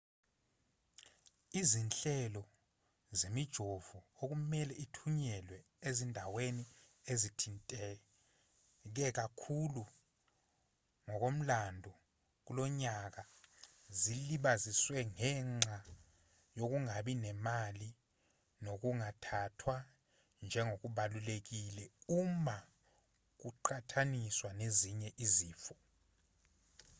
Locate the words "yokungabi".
16.59-17.13